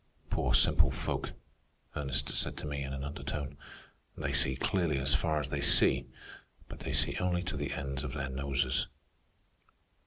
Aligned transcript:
"Poor 0.31 0.55
simple 0.55 0.89
folk," 0.89 1.33
Ernest 1.95 2.27
said 2.31 2.57
to 2.57 2.65
me 2.65 2.81
in 2.81 2.91
an 2.91 3.03
undertone. 3.03 3.55
"They 4.17 4.33
see 4.33 4.55
clearly 4.55 4.97
as 4.97 5.13
far 5.13 5.39
as 5.39 5.49
they 5.49 5.61
see, 5.61 6.07
but 6.67 6.79
they 6.79 6.91
see 6.91 7.17
only 7.19 7.43
to 7.43 7.55
the 7.55 7.71
ends 7.73 8.03
of 8.03 8.13
their 8.13 8.29
noses." 8.29 8.87